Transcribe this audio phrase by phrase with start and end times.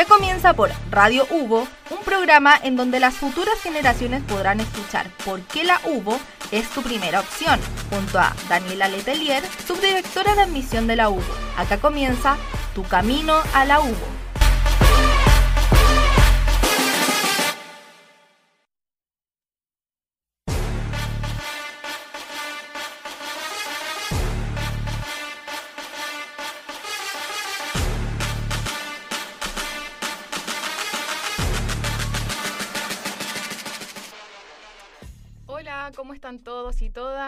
[0.00, 5.42] Ya comienza por Radio Hugo, un programa en donde las futuras generaciones podrán escuchar por
[5.42, 6.18] qué la Hugo
[6.50, 7.60] es tu primera opción,
[7.90, 11.20] junto a Daniela Letelier, subdirectora de admisión de la Hugo.
[11.58, 12.38] Acá comienza
[12.74, 14.29] Tu Camino a la Hugo.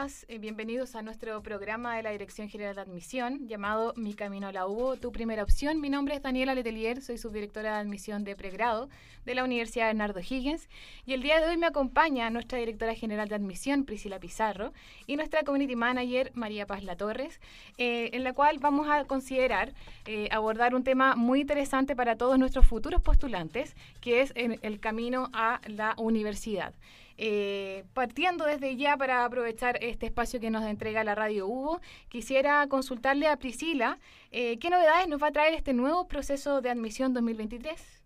[0.02, 4.52] Eh, bienvenidos a nuestro programa de la Dirección General de Admisión llamado Mi Camino a
[4.52, 5.80] la UBO, tu primera opción.
[5.80, 8.88] Mi nombre es Daniela Letelier, soy subdirectora de admisión de pregrado
[9.24, 10.68] de la Universidad Bernardo Higgins
[11.06, 14.72] y el día de hoy me acompaña nuestra directora general de admisión, Priscila Pizarro,
[15.06, 17.40] y nuestra community manager, María Paz La Torres,
[17.78, 19.72] eh, en la cual vamos a considerar
[20.06, 25.30] eh, abordar un tema muy interesante para todos nuestros futuros postulantes, que es el camino
[25.32, 26.74] a la universidad.
[27.16, 32.66] Eh, partiendo desde ya para aprovechar este espacio que nos entrega la Radio Hugo, quisiera
[32.68, 33.98] consultarle a Priscila
[34.30, 38.01] eh, qué novedades nos va a traer este nuevo proceso de admisión 2023.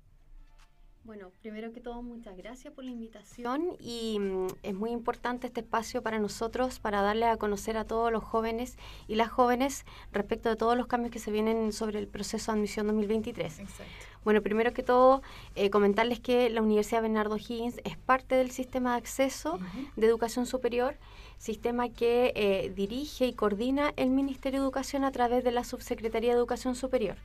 [1.07, 5.61] Bueno, primero que todo, muchas gracias por la invitación y mm, es muy importante este
[5.61, 8.77] espacio para nosotros para darle a conocer a todos los jóvenes
[9.07, 12.59] y las jóvenes respecto de todos los cambios que se vienen sobre el proceso de
[12.59, 13.61] admisión 2023.
[13.61, 13.85] Exacto.
[14.25, 15.23] Bueno, primero que todo,
[15.55, 19.61] eh, comentarles que la Universidad Bernardo Higgins es parte del sistema de acceso
[19.95, 20.97] de educación superior
[21.39, 26.31] sistema que eh, dirige y coordina el Ministerio de Educación a través de la Subsecretaría
[26.33, 27.17] de Educación Superior.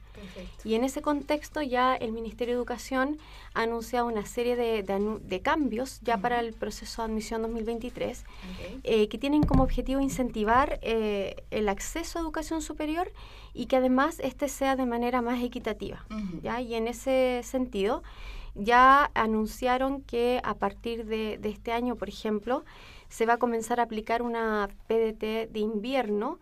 [0.63, 3.17] Y en ese contexto ya el Ministerio de Educación
[3.53, 8.23] ha anunciado una serie de, cambios ya para el proceso de admisión 2023
[8.83, 13.11] eh, que tienen como objetivo incentivar eh, el acceso a educación superior
[13.53, 16.05] y que además este sea de manera más equitativa.
[16.43, 16.61] ¿ya?
[16.61, 18.03] Y en ese sentido
[18.53, 22.65] ya anunciaron que a partir de este año, por ejemplo,
[23.11, 26.39] se va a comenzar a aplicar una PDT de invierno.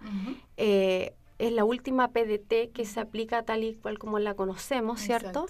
[0.56, 5.48] Eh, es la última PDT que se aplica tal y cual como la conocemos, ¿cierto?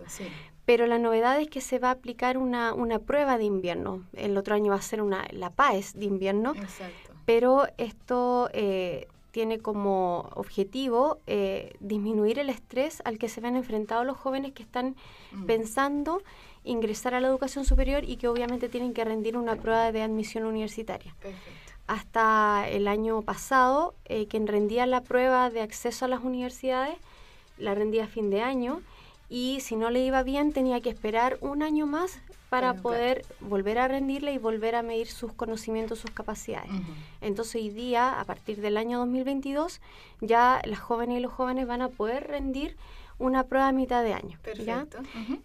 [0.65, 4.05] Pero la novedad es que se va a aplicar una, una, prueba de invierno.
[4.13, 6.53] El otro año va a ser una, la PAES de invierno.
[7.25, 14.05] Pero esto eh, tiene como objetivo eh, disminuir el estrés al que se ven enfrentados
[14.05, 14.95] los jóvenes que están
[15.31, 15.45] mm.
[15.45, 16.21] pensando
[16.69, 20.45] ingresar a la educación superior y que obviamente tienen que rendir una prueba de admisión
[20.45, 21.15] universitaria.
[21.87, 26.95] Hasta el año pasado, eh, quien rendía la prueba de acceso a las universidades,
[27.57, 28.81] la rendía a fin de año
[29.29, 32.19] y si no le iba bien tenía que esperar un año más
[32.49, 36.71] para poder volver a rendirle y volver a medir sus conocimientos, sus capacidades.
[37.21, 39.81] Entonces hoy día, a partir del año 2022,
[40.21, 42.75] ya las jóvenes y los jóvenes van a poder rendir
[43.19, 44.39] una prueba a mitad de año.
[44.41, 44.99] Perfecto.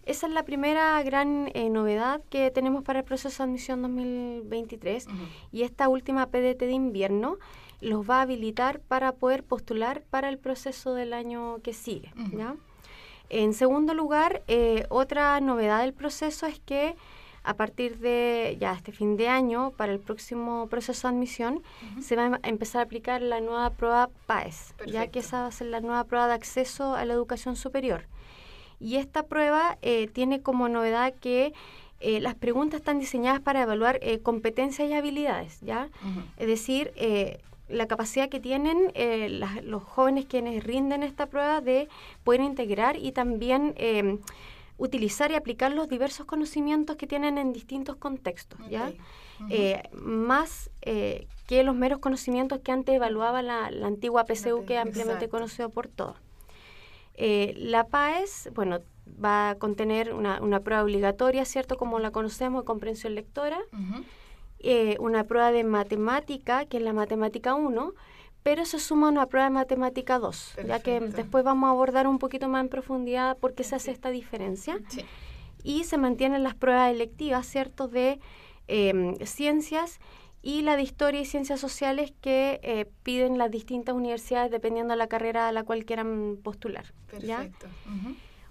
[0.05, 5.07] Esa es la primera gran eh, novedad que tenemos para el proceso de admisión 2023
[5.51, 7.37] y esta última PDT de invierno
[7.81, 12.11] los va a habilitar para poder postular para el proceso del año que sigue.
[12.35, 12.55] ¿ya?
[13.29, 16.95] En segundo lugar, eh, otra novedad del proceso es que
[17.45, 21.61] a partir de ya este fin de año, para el próximo proceso de admisión,
[22.01, 25.51] se va a empezar a aplicar la nueva prueba PAES, ya que esa va a
[25.51, 28.05] ser la nueva prueba de acceso a la educación superior.
[28.79, 31.53] Y esta prueba eh, tiene como novedad que
[32.01, 35.89] eh, las preguntas están diseñadas para evaluar eh, competencias y habilidades, ¿ya?
[36.37, 36.91] Es decir,
[37.69, 38.91] la capacidad que tienen
[39.63, 41.87] los jóvenes quienes rinden esta prueba de
[42.23, 43.73] poder integrar y también
[44.77, 48.91] utilizar y aplicar los diversos conocimientos que tienen en distintos contextos, ¿ya?
[49.49, 54.81] Eh, más eh, que los meros conocimientos que antes evaluaba la, antigua PCU, que es
[54.81, 56.17] ampliamente conocido por todos.
[57.15, 58.79] Eh, la PAES, bueno,
[59.23, 61.77] va a contener una, una, prueba obligatoria, ¿cierto?
[61.77, 63.59] Como la conocemos, de comprensión lectora,
[64.99, 67.93] una prueba de matemática, que es la matemática 1,
[68.45, 72.19] pero se suma una prueba de matemática 2, ya que después vamos a abordar un
[72.19, 74.79] poquito más en profundidad por qué se hace esta diferencia.
[75.63, 78.19] Y se mantienen las pruebas electivas, ¿cierto?, de
[78.67, 79.99] em, ciencias
[80.43, 84.99] y la de historia y ciencias sociales que eh, piden las distintas universidades dependiendo de
[84.99, 86.93] la carrera a la cual quieran postular.
[87.09, 87.65] Perfecto.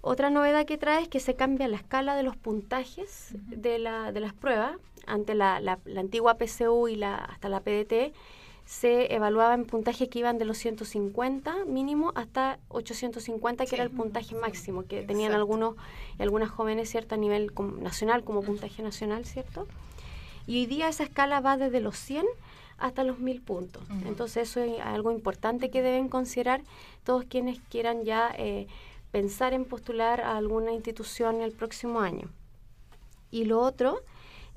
[0.00, 4.10] Otra novedad que trae es que se cambia la escala de los puntajes de, la,
[4.10, 4.76] de las pruebas
[5.06, 8.12] ante la, la, la, antigua PCU y la, hasta la PDT
[8.64, 13.90] se evaluaba en puntajes que iban de los 150 mínimo hasta 850, que era el
[13.90, 15.76] puntaje máximo que tenían algunos
[16.18, 17.14] algunas jóvenes, ¿cierto?
[17.14, 19.66] A nivel nacional, como puntaje nacional, ¿cierto?
[20.46, 22.24] Y hoy día esa escala va desde los 100
[22.78, 23.82] hasta los 1000 puntos.
[24.04, 26.62] Entonces eso es algo importante que deben considerar
[27.04, 28.66] todos quienes quieran ya eh,
[29.10, 32.28] pensar en postular a alguna institución el próximo año.
[33.30, 34.00] Y lo otro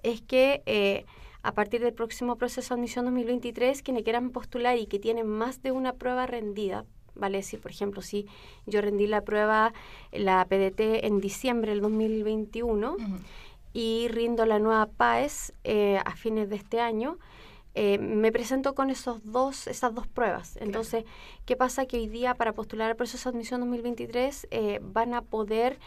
[0.04, 1.06] es que eh,
[1.48, 5.64] a partir del próximo proceso de admisión 2023, quienes quieran postular y que tienen más
[5.64, 6.84] de una prueba rendida,
[7.16, 7.42] ¿vale?
[7.42, 8.28] Si, por ejemplo, si
[8.66, 9.72] yo rendí la prueba,
[10.12, 12.98] la PDT en diciembre del 2021
[13.72, 17.18] y rindo la nueva PAES eh, a fines de este año,
[17.76, 20.58] eh, me presento con esos dos, esas dos pruebas.
[20.58, 21.06] Entonces,
[21.46, 21.86] ¿qué pasa?
[21.86, 25.80] Que hoy día para postular el proceso de admisión 2023 eh, van a poder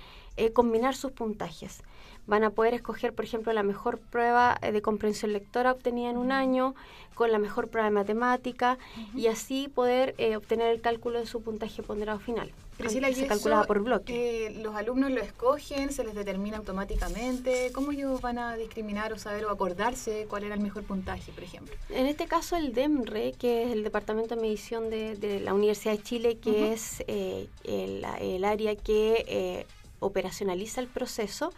[0.55, 1.83] combinar sus puntajes
[2.31, 6.17] van a poder escoger, por ejemplo, la mejor prueba eh, de comprensión lectora obtenida en
[6.17, 6.77] un año,
[7.15, 8.79] con la mejor prueba de matemática,
[9.15, 12.51] y así poder eh, obtener el cálculo de su puntaje ponderado final.
[12.79, 14.47] Priscila, se calculaba por bloque.
[14.47, 15.93] Eh, ¿Los alumnos lo escogen?
[15.93, 17.73] ¿Se les determina automáticamente?
[17.75, 21.43] ¿Cómo ellos van a discriminar o saber o acordarse cuál era el mejor puntaje, por
[21.43, 21.75] ejemplo?
[21.91, 26.03] En este caso, el DEMRE, que es el Departamento de Medición de, la Universidad de
[26.03, 29.67] Chile, que es el, área que
[29.99, 31.53] operacionaliza el proceso,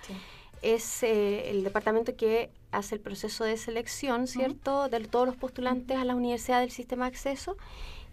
[0.63, 5.99] es eh, el departamento que hace el proceso de selección, ¿cierto?, de todos los postulantes
[5.99, 7.57] a la universidad del sistema de acceso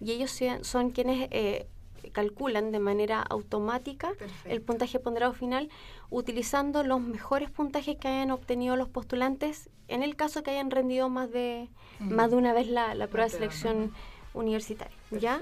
[0.01, 1.67] y ellos son quienes eh,
[2.11, 4.11] calculan de manera automática
[4.45, 5.69] el puntaje ponderado final
[6.09, 11.09] utilizando los mejores puntajes que hayan obtenido los postulantes en el caso que hayan rendido
[11.09, 11.69] más de,
[11.99, 13.93] más de una vez la, prueba de selección
[14.33, 14.95] universitaria.
[15.11, 15.39] ¿ya?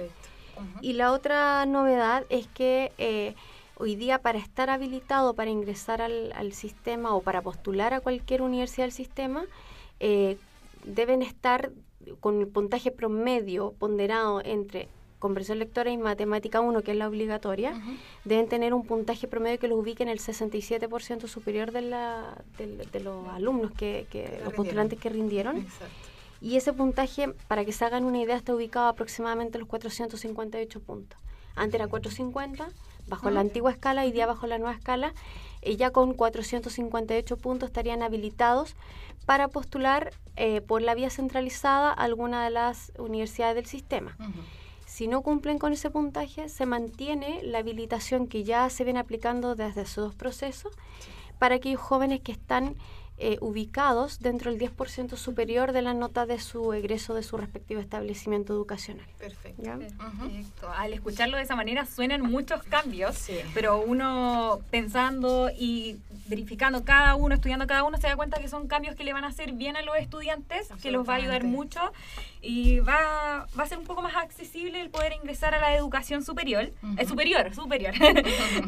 [0.82, 2.92] Y la otra novedad es que...
[2.98, 3.36] Eh,
[3.80, 8.86] hoy día para estar habilitado para ingresar al, sistema o para postular a cualquier universidad
[8.86, 9.46] del sistema,
[10.00, 10.38] eh,
[10.84, 11.72] deben estar
[12.20, 14.88] con el puntaje promedio ponderado entre
[15.20, 17.74] comprensión lectora y matemática 1, que es la obligatoria,
[18.24, 23.00] deben tener un puntaje promedio que los ubique en el 67% superior de, la, de,
[23.00, 24.06] los alumnos, que,
[24.44, 25.66] los postulantes que rindieron.
[26.40, 30.80] Y ese puntaje, para que se hagan una idea, está ubicado aproximadamente en los 458
[30.82, 31.20] puntos.
[31.56, 32.70] Antes era 450,
[33.08, 35.14] bajo la antigua escala y día bajo la nueva escala,
[35.62, 38.76] y ya con 458 puntos estarían habilitados
[39.26, 44.16] para postular eh, por la vía centralizada a alguna de las universidades del sistema.
[44.86, 49.56] Si no cumplen con ese puntaje, se mantiene la habilitación que ya se viene aplicando
[49.56, 50.74] desde esos dos procesos
[51.40, 52.76] para aquellos jóvenes que están
[53.20, 57.82] eh, ubicados dentro del 10% superior de la nota de su egreso de su respectivo
[57.82, 59.06] establecimiento educacional.
[59.18, 60.70] Perfecto.
[60.76, 65.98] Al escucharlo de esa manera suenan muchos cambios, pero uno pensando y
[66.28, 69.24] verificando cada uno, estudiando cada uno, se da cuenta que son cambios que le van
[69.24, 71.80] a hacer bien a los estudiantes, que los va a ayudar mucho
[72.42, 76.24] y va, va a ser un poco más accesible el poder ingresar a la educación
[76.24, 76.72] superior.
[76.98, 77.94] es superior, superior.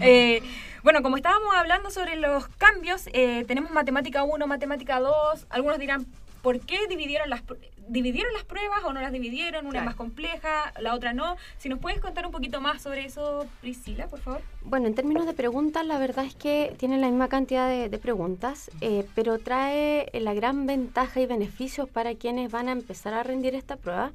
[0.01, 0.42] Eh,
[0.84, 6.06] bueno, como estábamos hablando sobre los cambios, eh, tenemos matemática 1, matemática 2, algunos dirán,
[6.41, 7.41] ¿por qué dividieron las,
[7.88, 9.65] dividieron las pruebas o no las dividieron?
[9.65, 11.36] Una es más compleja, la otra no.
[11.57, 14.41] Si nos puedes contar un poquito más sobre eso, Priscila, por favor.
[14.63, 18.71] Bueno, en términos de preguntas, la verdad es que tienen la misma cantidad de, preguntas,
[18.81, 23.56] eh, pero trae la gran ventaja y beneficios para quienes van a empezar a rendir
[23.56, 24.12] esta prueba,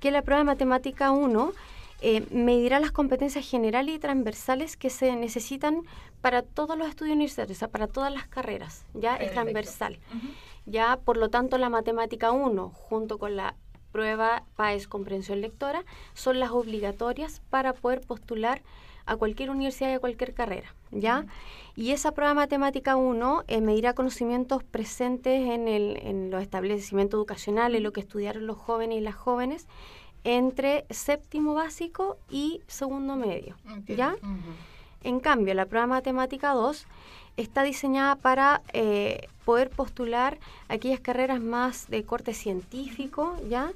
[0.00, 1.52] que la prueba de matemática 1
[2.06, 5.84] eh, medirá las competencias generales y transversales que se necesitan
[6.20, 9.98] para todos los estudios universitarios, o sea, para todas las carreras, ya es transversal.
[10.66, 13.54] Ya, por lo tanto, la matemática 1, junto con la
[13.90, 18.60] prueba PAES comprensión lectora, son las obligatorias para poder postular
[19.06, 21.24] a cualquier universidad y a cualquier carrera, ¿ya?
[21.74, 27.80] Y esa prueba matemática 1 eh, medirá conocimientos presentes en, el, en los establecimientos educacionales,
[27.80, 29.66] lo que estudiaron los jóvenes y las jóvenes,
[30.24, 34.16] entre séptimo básico y segundo medio, ¿ya?
[35.02, 36.86] En cambio, la prueba matemática 2
[37.36, 40.38] está diseñada para eh, poder postular
[40.68, 43.72] aquellas carreras más de corte científico, ¿ya?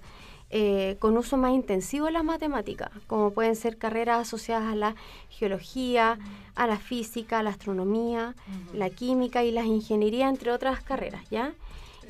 [0.50, 4.94] Eh, con uso más intensivo de las matemáticas, como pueden ser carreras asociadas a la
[5.28, 6.18] geología,
[6.54, 8.34] a la física, a la astronomía,
[8.72, 11.52] la química y las ingenierías, entre otras carreras, ¿ya?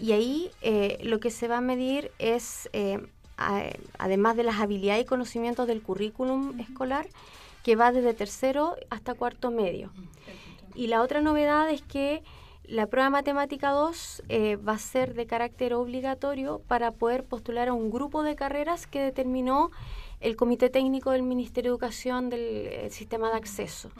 [0.00, 2.70] Y ahí eh, lo que se va a medir es,
[3.98, 7.06] además de las habilidades y conocimientos del currículum escolar,
[7.62, 9.90] que va desde tercero hasta cuarto medio.
[10.74, 12.22] Y la otra novedad es que
[12.64, 17.72] la prueba matemática 2 eh, va a ser de carácter obligatorio para poder postular a
[17.72, 19.70] un grupo de carreras que determinó
[20.20, 23.90] el Comité Técnico del Ministerio de Educación del eh, Sistema de Acceso.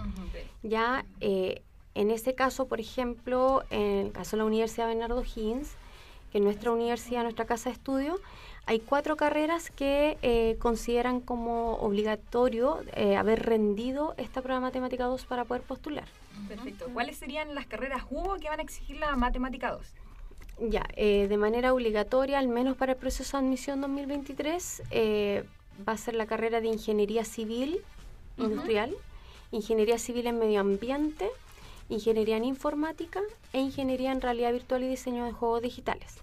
[0.63, 1.63] Ya eh,
[1.95, 5.71] en ese caso, por ejemplo, en el caso de la Universidad Bernardo Higgins,
[6.31, 8.21] que es nuestra universidad, nuestra casa de estudio,
[8.69, 15.05] hay cuatro carreras que eh, consideran como obligatorio eh, haber rendido esta prueba de matemática
[15.05, 16.05] 2 para poder postular.
[16.47, 16.87] Perfecto.
[16.93, 19.87] ¿Cuáles serían las carreras hubo que van a exigir la matemática 2?
[20.69, 24.83] Ya, eh, de manera obligatoria, al menos para el proceso de admisión 2023,
[25.89, 27.81] va a ser la carrera de ingeniería civil
[28.37, 28.95] industrial
[29.51, 31.29] ingeniería civil en medio ambiente,
[31.89, 33.21] ingeniería en informática
[33.53, 36.21] e ingeniería en realidad virtual y diseño de juegos digitales.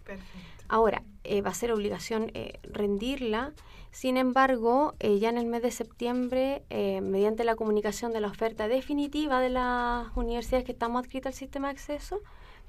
[0.67, 3.53] Ahora, eh, va a ser obligación eh, rendirla.
[3.91, 6.63] Sin embargo, eh, ya en el mes de septiembre,
[7.01, 11.67] mediante la comunicación de la oferta definitiva de las universidades que estamos adscritas al sistema
[11.67, 12.19] de acceso,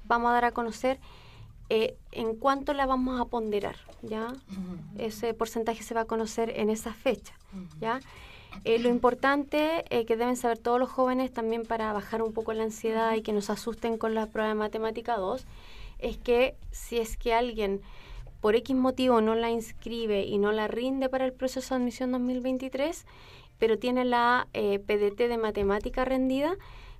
[0.05, 0.99] vamos a dar a conocer
[1.69, 3.75] en cuánto la vamos a ponderar.
[4.03, 4.33] ¿ya?
[4.97, 7.33] Ese porcentaje se va a conocer en esa fecha.
[7.81, 7.99] ¿ya?
[8.63, 13.13] lo importante que deben saber todos los jóvenes también para bajar un poco la ansiedad
[13.15, 15.45] y que nos asusten con la prueba de matemática 2
[15.99, 17.81] es que si es que alguien
[18.41, 22.11] por X motivo no la inscribe y no la rinde para el proceso de admisión
[22.11, 23.05] 2023,
[23.57, 26.55] pero tiene la eh, PDT de matemática rendida,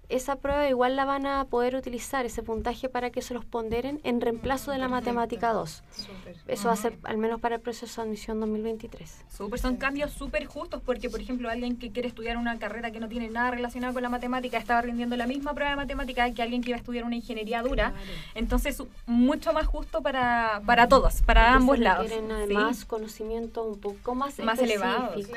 [0.09, 3.99] esa prueba igual la van a poder utilizar, ese puntaje, para que se los ponderen
[4.03, 5.83] en reemplazo de la matemática 2.
[6.47, 9.25] Eso va a ser al menos para el proceso de admisión 2023.
[9.27, 12.99] Súper, son cambios súper justos porque, por ejemplo, alguien que quiere estudiar una carrera que
[12.99, 16.41] no tiene nada relacionado con la matemática estaba rindiendo la misma prueba de matemática que
[16.41, 17.93] alguien que iba a estudiar una ingeniería dura.
[18.33, 22.07] Entonces, mucho más justo para, para todos, para ambos lados.
[22.07, 25.27] Tienen además conocimientos un poco más, más elevados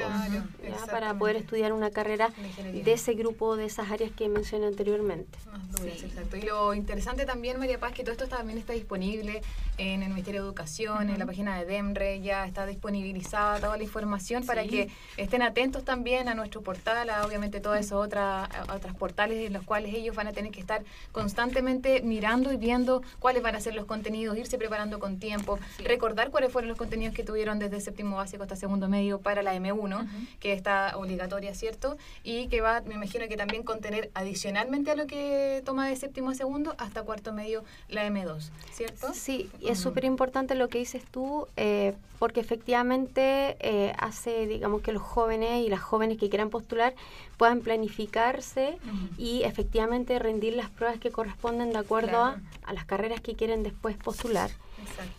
[0.91, 2.31] para poder estudiar una carrera
[2.73, 5.39] de ese grupo, de esas áreas que mencioné anteriormente.
[5.85, 6.37] exacto.
[6.37, 9.43] Y lo interesante también, María Paz, que todo esto también está disponible
[9.79, 13.83] en el Ministerio de Educación, en la página de DEMRE, ya está disponibilizada toda la
[13.83, 18.95] información para que estén atentos también a nuestro portal, a obviamente todas esas otras otras
[18.95, 23.43] portales en los cuales ellos van a tener que estar constantemente mirando y viendo cuáles
[23.43, 27.25] van a ser los contenidos, irse preparando con tiempo, recordar cuáles fueron los contenidos que
[27.25, 30.07] tuvieron desde séptimo básico hasta segundo medio para la M1,
[30.39, 31.97] que está obligatoria, ¿cierto?
[32.23, 34.11] Y que va, me imagino que también contener
[34.51, 39.13] adicionalmente a lo que toma de séptimo a segundo hasta cuarto medio la M2, ¿cierto?
[39.15, 44.93] Sí, es súper importante lo que dices tú, eh, porque efectivamente eh, hace, digamos, que
[44.93, 46.95] los jóvenes y las jóvenes que quieran postular
[47.37, 48.79] puedan planificarse
[49.17, 52.41] y efectivamente rendir las pruebas que corresponden de acuerdo a,
[52.73, 54.51] las carreras que quieren después postular.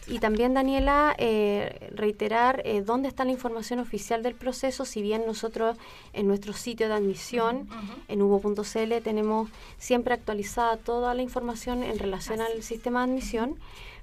[0.08, 5.78] Y también, Daniela, eh, reiterar dónde está la información oficial del proceso, si bien nosotros
[6.14, 7.68] en nuestro sitio de admisión,
[8.08, 13.58] en hubo.cl, tenemos siempre actualizada toda la información en relación al sistema de admisión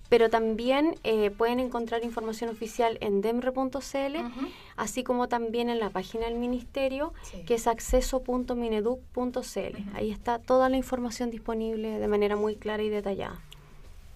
[0.08, 4.16] pero también eh, pueden encontrar información oficial en demre.cl,
[4.76, 7.12] así como también en la página del ministerio,
[7.46, 9.94] que es acceso.mineduc.cl.
[9.94, 13.40] Ahí está toda la información disponible de manera muy clara y detallada.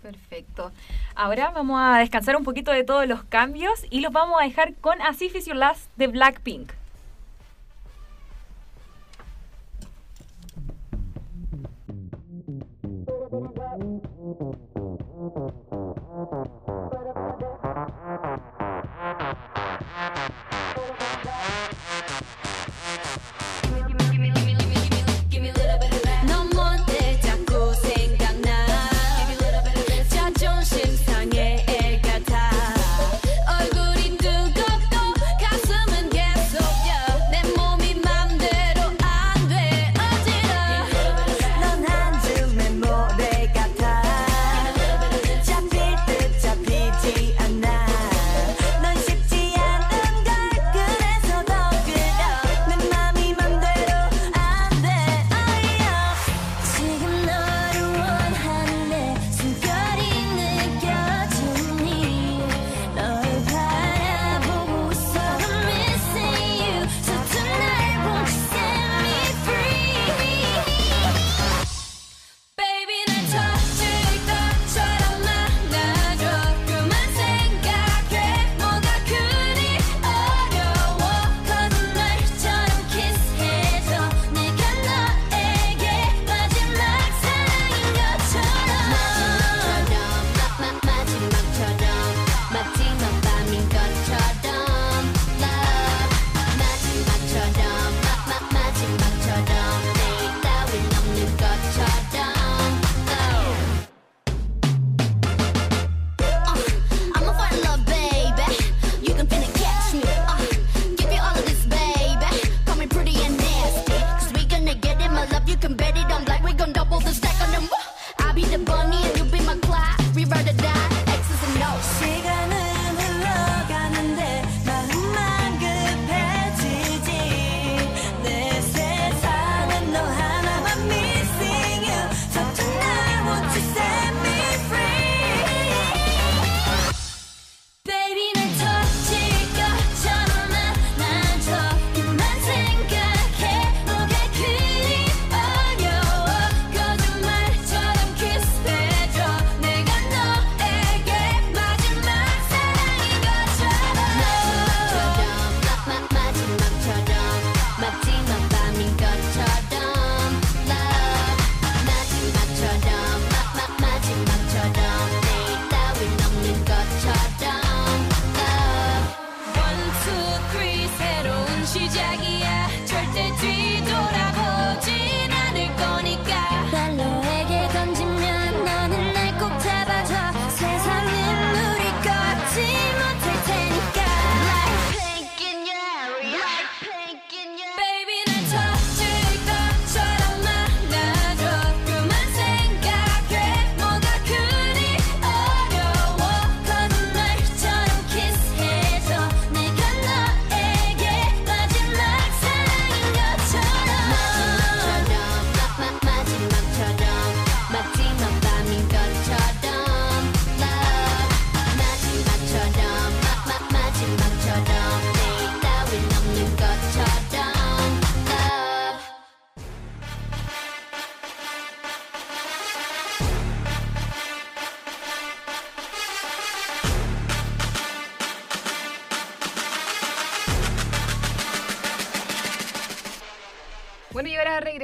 [0.02, 0.72] Perfecto.
[1.14, 4.74] Ahora vamos a descansar un poquito de todos los cambios y los vamos a dejar
[4.74, 6.72] con As If Your Last de Blackpink.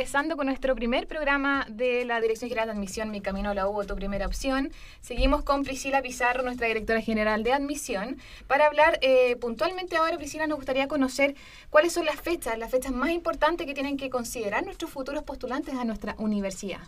[0.09, 3.69] Regresando con nuestro primer programa de la Dirección General de Admisión, Mi Camino a la
[3.69, 4.73] U, tu primera opción,
[5.03, 10.47] seguimos con Priscila Pizarro, nuestra directora general de admisión, para hablar eh, puntualmente ahora, Priscila,
[10.47, 11.35] nos gustaría conocer
[11.69, 15.75] cuáles son las fechas, las fechas más importantes que tienen que considerar nuestros futuros postulantes
[15.75, 16.81] a nuestra universidad.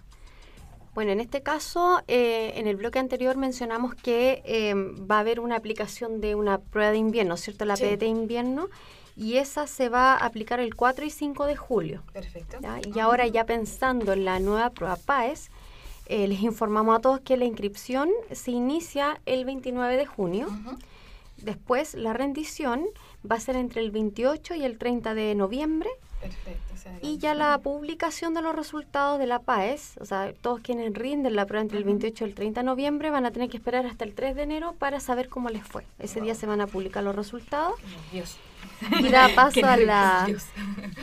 [0.94, 5.40] Bueno, en este caso, eh, en el bloque anterior mencionamos que eh, va a haber
[5.40, 7.66] una aplicación de una prueba de invierno, ¿cierto?
[7.66, 8.70] La PDT invierno
[9.20, 12.02] y esa se va a aplicar el 4 y 5 de julio.
[12.14, 12.56] Perfecto.
[12.94, 15.50] Y ahora ya pensando en la nueva prueba PAES,
[16.06, 20.48] eh, les informamos a todos que la inscripción se inicia el 29 de junio.
[21.36, 22.86] Después la rendición
[23.30, 25.90] va a ser entre el 28 y el 30 de noviembre.
[26.22, 26.70] Perfecto.
[27.02, 31.36] Y ya la publicación de los resultados de la PAES, o sea, todos quienes rinden
[31.36, 33.84] la prueba entre el 28 y el 30 de noviembre van a tener que esperar
[33.84, 35.84] hasta el 3 de enero para saber cómo les fue.
[35.98, 37.74] Ese día se van a publicar los resultados.
[38.12, 38.38] Dios
[38.98, 40.28] y da paso a la,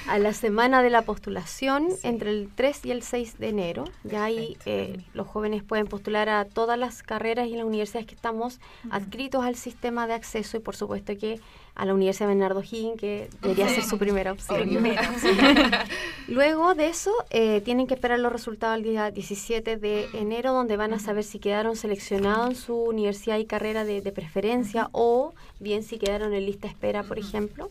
[0.07, 3.85] a la semana de la postulación entre el 3 y el 6 de enero.
[4.03, 8.15] Ya ahí eh, los jóvenes pueden postular a todas las carreras y las universidades que
[8.15, 11.39] estamos adscritos al sistema de acceso y por supuesto que
[11.77, 14.67] a la Universidad Bernardo Higgins, que debería ser su primera opción.
[16.27, 20.75] Luego de eso, eh, tienen que esperar los resultados el día 17 de enero, donde
[20.75, 25.35] van a saber si quedaron seleccionados en su universidad y carrera de, de preferencia o
[25.59, 27.69] bien si quedaron en lista espera, por ejemplo.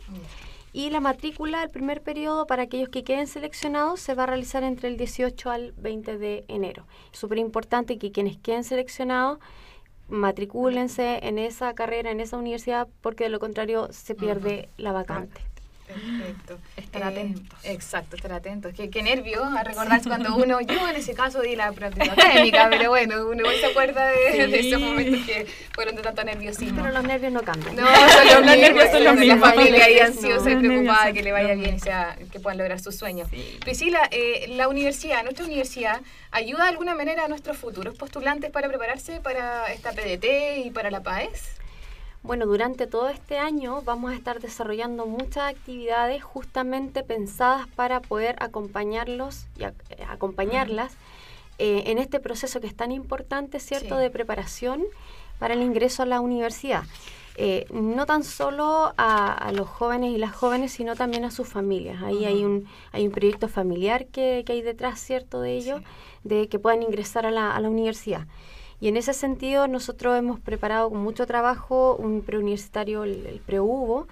[0.72, 4.62] Y la matrícula, el primer periodo para aquellos que queden seleccionados, se va a realizar
[4.62, 6.86] entre el 18 al 20 de enero.
[7.12, 9.38] Es súper importante que quienes queden seleccionados
[10.08, 15.40] matricúlense en esa carrera, en esa universidad, porque de lo contrario se pierde la vacante.
[15.86, 16.58] Perfecto.
[16.76, 17.58] Estar eh, atentos.
[17.64, 18.74] Exacto, estar atentos.
[18.74, 22.68] Qué, qué nervio a recordar cuando uno, yo en ese caso di la práctica académica,
[22.70, 26.82] pero bueno, uno se acuerda de, esos momentos que fueron de tanto nerviosismo.
[26.82, 27.76] Pero los nervios no cambian.
[27.76, 29.40] No, son los, nervios son los mismos.
[29.40, 32.80] La familia ahí ansiosa y preocupada que le vaya bien y sea, que puedan lograr
[32.80, 33.28] sus sueños.
[33.60, 38.68] Priscila, eh, la universidad, nuestra universidad, ¿ayuda de alguna manera a nuestros futuros postulantes para
[38.68, 41.56] prepararse para esta PDT y para la PAES?
[42.26, 48.34] Bueno, durante todo este año vamos a estar desarrollando muchas actividades justamente pensadas para poder
[48.40, 49.72] acompañarlos y eh,
[50.08, 50.92] acompañarlas
[51.58, 54.82] eh, en este proceso que es tan importante, ¿cierto?, de preparación
[55.38, 56.82] para el ingreso a la universidad.
[57.36, 62.02] Eh, no tan solo a, los jóvenes y las jóvenes, sino también a sus familias.
[62.02, 65.80] Ahí hay, un, hay un proyecto familiar que, hay detrás, ¿cierto?, de ellos,
[66.24, 68.26] de que puedan ingresar a la, a la universidad.
[68.80, 74.06] Y en ese sentido nosotros hemos preparado con mucho trabajo un preuniversitario, el, el PREUVO,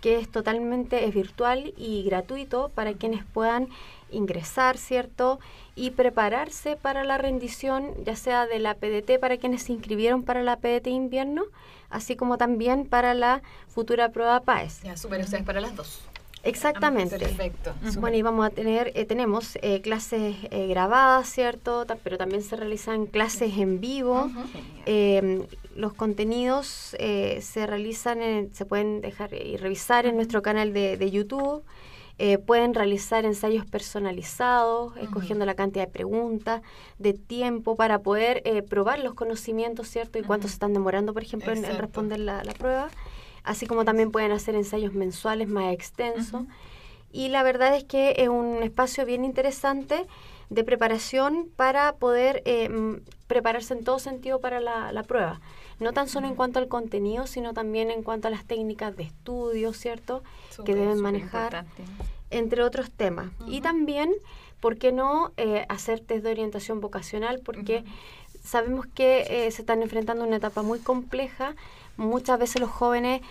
[0.00, 3.68] que es totalmente es virtual y gratuito para quienes puedan
[4.10, 5.40] ingresar, ¿cierto?
[5.74, 10.42] Y prepararse para la rendición, ya sea de la PDT para quienes se inscribieron para
[10.42, 11.42] la PDT invierno,
[11.90, 14.82] así como también para la futura prueba PAES.
[14.82, 16.02] Ya, súper, o sea, es para las dos.
[16.44, 17.18] Exactamente.
[17.18, 17.74] Perfecto.
[17.98, 21.86] Bueno, y vamos a tener, eh, tenemos eh, clases eh, grabadas, ¿cierto?
[22.02, 24.30] pero también se realizan clases en vivo.
[24.86, 31.10] Em, los contenidos se realizan, se pueden dejar y revisar en nuestro canal de, de
[31.10, 31.64] YouTube.
[32.46, 36.62] pueden realizar ensayos personalizados, escogiendo la cantidad de preguntas,
[36.98, 40.18] de tiempo para poder probar los conocimientos, ¿cierto?
[40.18, 42.88] Y cuánto se están demorando, por ejemplo, en, responder la, la prueba
[43.44, 46.42] así como también pueden hacer ensayos mensuales más extensos.
[47.12, 50.06] Y la verdad es que es un espacio bien interesante
[50.50, 55.40] de preparación para poder eh, prepararse en todo sentido para la, prueba.
[55.80, 59.04] No tan solo en cuanto al contenido, sino también en cuanto a las técnicas de
[59.04, 60.22] estudio, ¿cierto?
[60.64, 61.64] que deben manejar,
[62.30, 63.30] entre otros temas.
[63.46, 64.12] Y también,
[64.60, 67.40] ¿por qué no eh, hacer test de orientación vocacional?
[67.44, 67.84] Porque
[68.42, 71.56] sabemos que eh, se están enfrentando a una etapa muy compleja
[71.96, 73.22] muchas veces los jóvenes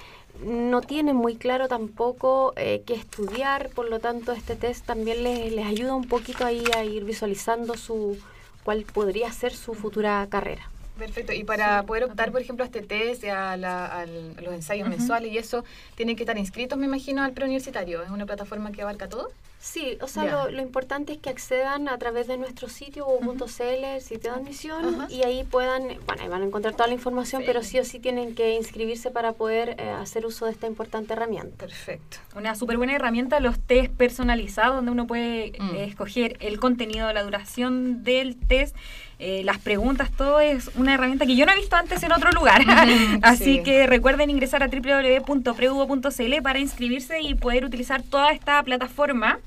[0.44, 5.52] no tienen muy claro tampoco eh, qué estudiar, por lo tanto este test también les,
[5.52, 8.18] les ayuda un poquito ahí a ir visualizando su
[8.64, 10.70] cuál podría ser su futura carrera.
[10.98, 11.34] Perfecto.
[11.34, 15.38] Y para poder optar, por ejemplo, a este test, a, a los ensayos mensuales y
[15.38, 15.64] eso,
[15.96, 18.04] tienen que estar inscritos, me imagino, al preuniversitario.
[18.04, 19.32] ¿Es una plataforma que abarca todo?
[19.64, 24.02] Sí, o sea, lo, importante es que accedan a través de nuestro sitio u.cl, el
[24.02, 27.64] sitio de admisión, y ahí puedan, bueno, ahí van a encontrar toda la información, pero
[27.64, 31.56] sí o sí tienen que inscribirse para poder eh, hacer uso de esta importante herramienta.
[31.66, 32.18] Perfecto.
[32.36, 35.76] Una súper buena herramienta, los test personalizados, donde uno puede mm.
[35.76, 38.76] eh, escoger el contenido, la duración del test.
[39.18, 42.32] Eh, las preguntas, todo es una herramienta que yo no he visto antes en otro
[42.32, 42.66] lugar.
[43.22, 49.40] Así que recuerden ingresar a www.preuvo.cl para inscribirse y poder utilizar toda esta plataforma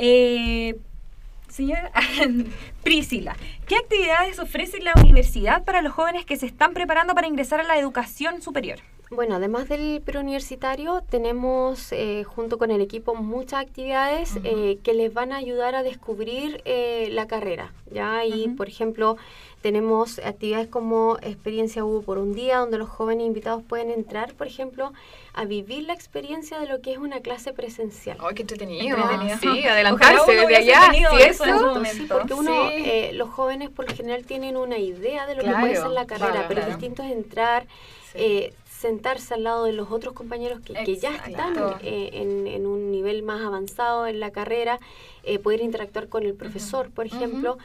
[0.00, 0.76] eh,
[1.48, 1.92] señora
[2.82, 3.36] Priscila,
[3.66, 7.64] ¿qué actividades ofrece la universidad para los jóvenes que se están preparando para ingresar a
[7.64, 8.78] la educación superior?
[9.12, 15.12] Bueno, además del preuniversitario, tenemos eh, junto con el equipo muchas actividades eh, que les
[15.12, 17.72] van a ayudar a descubrir eh, la carrera.
[17.90, 18.24] ¿ya?
[18.24, 19.16] Y, por ejemplo,
[19.62, 24.46] tenemos actividades como Experiencia Hubo por un día, donde los jóvenes invitados pueden entrar, por
[24.46, 24.92] ejemplo,
[25.34, 28.16] a vivir la experiencia de lo que es una clase presencial.
[28.20, 28.96] ¡Ay, qué entretenido!
[29.40, 30.82] Sí, adelantarse desde allá.
[30.92, 31.16] ¿cierto?
[31.16, 32.70] Eso sí, porque uno,
[33.14, 36.44] los jóvenes por lo general tienen una idea de lo que puede ser la carrera,
[36.46, 37.66] pero distinto es entrar,
[38.80, 43.42] sentarse al lado de los otros compañeros que, ya están eh, en, un nivel más
[43.42, 44.80] avanzado en la carrera,
[45.22, 47.58] eh, poder interactuar con el profesor, por ejemplo.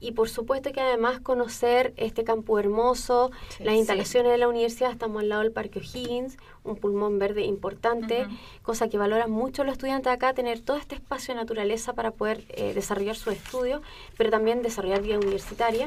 [0.00, 5.22] Y por supuesto que además conocer este campo hermoso, las instalaciones de la universidad, estamos
[5.22, 8.26] al lado del Parque O'Higgins, un pulmón verde importante,
[8.62, 12.44] cosa que valoran mucho los estudiantes acá, tener todo este espacio de naturaleza para poder
[12.50, 13.82] eh, desarrollar sus estudios,
[14.16, 15.86] pero también desarrollar vida universitaria.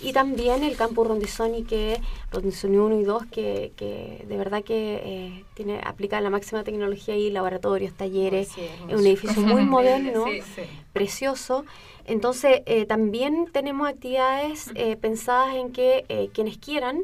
[0.00, 1.98] Y también el campus Rondizoni, que
[2.30, 7.16] Rondizoni 1 y 2, que, que de verdad que eh, tiene aplica la máxima tecnología
[7.16, 8.50] y laboratorios, talleres,
[8.88, 10.26] es un edificio muy moderno,
[10.92, 11.64] precioso.
[12.06, 17.02] Entonces, eh, también tenemos actividades pensadas en que quienes quieran,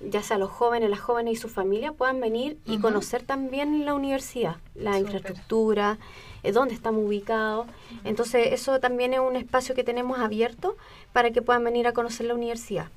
[0.00, 3.94] ya sea los jóvenes, las jóvenes y su familia puedan venir y conocer también la
[3.94, 5.98] universidad, la infraestructura,
[6.42, 7.66] eh, dónde estamos ubicados.
[8.04, 10.76] Entonces, eso también es un espacio que tenemos abierto
[11.12, 12.88] para que puedan venir a conocer la universidad.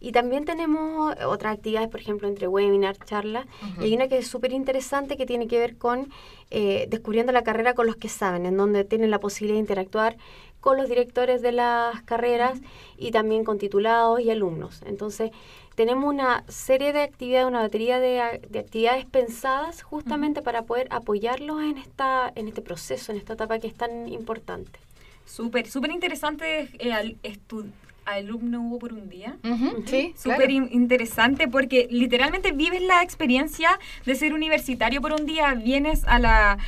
[0.00, 3.46] Y también tenemos otras actividades, por ejemplo, entre webinar, charlas.
[3.80, 6.10] Y hay una que es súper interesante que tiene que ver con
[6.50, 10.16] eh, descubriendo la carrera con los que saben, en donde tienen la posibilidad de interactuar
[10.60, 12.60] con los directores de las carreras
[12.96, 14.82] y también con titulados y alumnos.
[14.86, 15.30] Entonces,
[15.74, 21.78] tenemos una serie de actividades, una batería de, actividades pensadas justamente para poder apoyarlos en,
[21.78, 24.80] esta, en este proceso, en esta etapa que es tan importante.
[25.24, 27.16] Súper, súper interesante eh,
[28.14, 29.36] alumno hubo por un día.
[29.86, 36.04] Sí, súper interesante porque literalmente vives la experiencia de ser universitario por un día, vienes
[36.06, 36.58] a la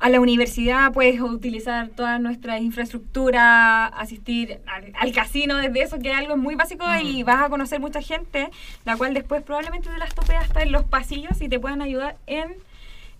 [0.00, 6.16] a la universidad puedes utilizar toda nuestra infraestructura, asistir al, casino desde eso, que es
[6.16, 8.50] algo muy básico y vas a conocer mucha gente,
[8.86, 12.16] la cual después probablemente te las tope hasta en los pasillos y te puedan ayudar
[12.26, 12.56] en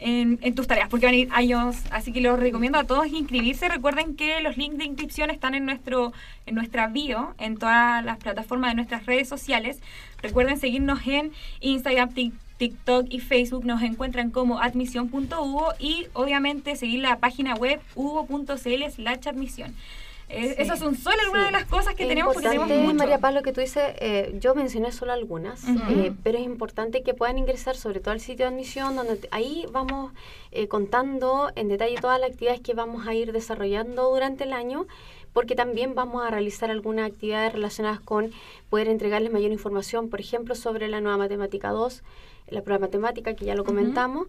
[0.00, 3.68] en, tus tareas, porque van a ir años, así que los recomiendo a todos inscribirse.
[3.68, 6.12] Recuerden que los links de inscripción están en nuestro
[6.46, 9.80] en nuestra bio, en todas las plataformas de nuestras redes sociales.
[10.22, 12.10] Recuerden seguirnos en Instagram,
[12.58, 19.28] TikTok y Facebook nos encuentran como admisión.uvo y obviamente seguir la página web uvo.cl slash
[19.28, 19.74] admisión.
[20.32, 22.94] Eh, esas son solo algunas de las cosas que tenemos porque tenemos mucho.
[22.94, 27.02] María Paz, lo que tú dices, eh, yo mencioné solo algunas, eh, pero es importante
[27.02, 30.12] que puedan ingresar sobre todo al sitio de admisión, donde ahí vamos
[30.68, 34.86] contando en detalle todas las actividades que vamos a ir desarrollando durante el año
[35.32, 38.30] porque también vamos a realizar algunas actividades relacionadas con
[38.68, 42.02] poder entregarles mayor información, por ejemplo, sobre la nueva matemática 2,
[42.48, 44.26] la prueba matemática, que ya lo comentamos.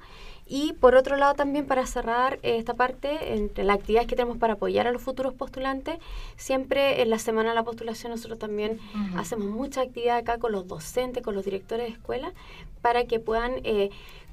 [0.47, 4.53] Y por otro lado también para cerrar esta parte, entre las actividades que tenemos para
[4.53, 5.97] apoyar a los futuros postulantes,
[6.35, 8.79] siempre en la semana de la postulación nosotros también
[9.15, 12.33] hacemos mucha actividad acá con los docentes, con los directores de escuela,
[12.81, 13.91] para que puedan eh,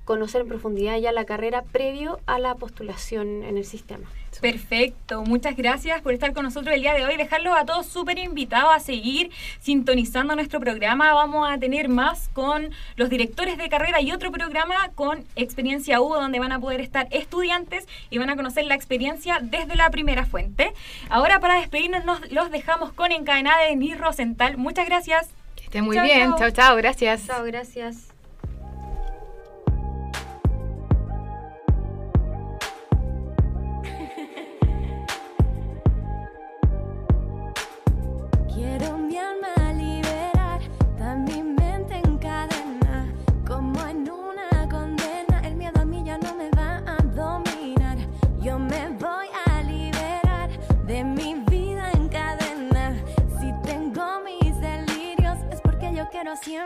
[0.09, 4.09] conocer en profundidad ya la carrera previo a la postulación en el sistema.
[4.41, 7.19] Perfecto, muchas gracias por estar con nosotros el día de hoy.
[7.19, 11.13] Dejarlos a todos súper invitados a seguir sintonizando nuestro programa.
[11.13, 16.15] Vamos a tener más con los directores de carrera y otro programa con Experiencia U,
[16.15, 20.25] donde van a poder estar estudiantes y van a conocer la experiencia desde la primera
[20.25, 20.73] fuente.
[21.11, 24.57] Ahora, para despedirnos, nos los dejamos con Encadenada de Nir Rosenthal.
[24.57, 25.29] Muchas gracias.
[25.55, 26.33] Que esté muy bien.
[26.39, 26.77] Chao, chao.
[26.77, 27.27] Gracias.
[27.27, 28.18] Chao, gracias.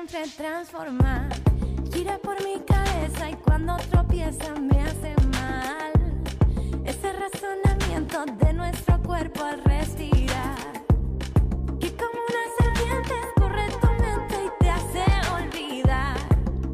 [0.09, 1.29] Siempre transformar.
[1.93, 5.93] Gira por mi cabeza y cuando tropieza me hace mal.
[6.85, 10.57] Ese razonamiento de nuestro cuerpo al respirar.
[11.79, 16.17] Que como una serpiente corre tu mente y te hace olvidar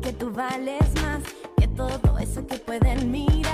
[0.01, 1.23] que tú vales más
[1.57, 3.48] que todo eso que pueden mirar.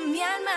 [0.00, 0.52] Mi alma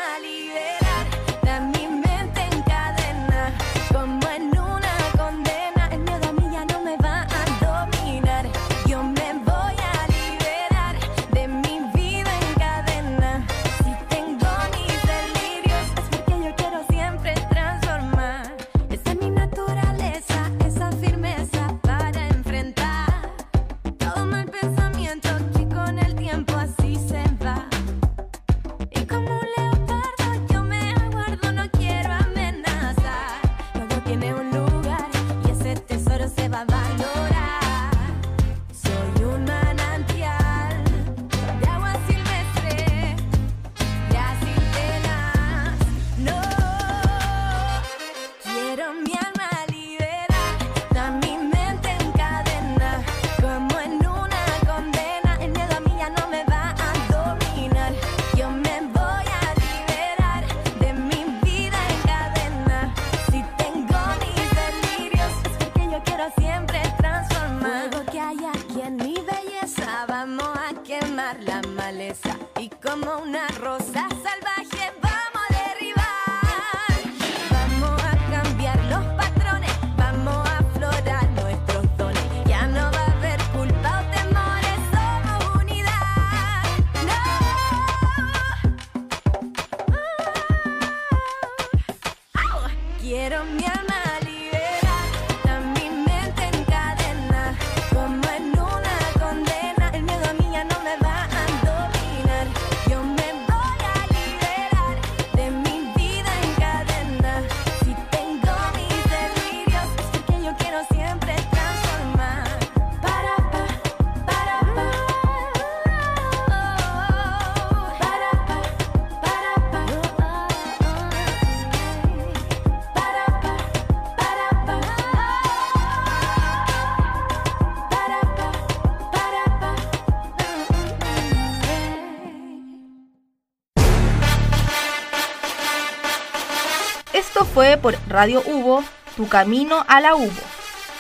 [138.18, 138.84] Radio Hubo,
[139.16, 140.42] Tu Camino a la Hubo,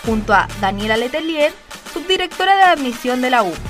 [0.05, 1.51] junto a Daniela Letelier,
[1.91, 3.66] subdirectora de admisión de la Hubo.